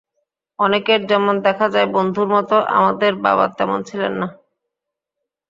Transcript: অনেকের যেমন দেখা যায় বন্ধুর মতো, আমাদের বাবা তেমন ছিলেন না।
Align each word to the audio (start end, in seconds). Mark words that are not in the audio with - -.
অনেকের 0.59 1.01
যেমন 1.05 1.35
দেখা 1.41 1.67
যায় 1.69 1.87
বন্ধুর 1.95 2.27
মতো, 2.27 2.55
আমাদের 2.77 3.11
বাবা 3.25 3.45
তেমন 3.57 3.79
ছিলেন 3.83 4.13
না। 4.21 4.27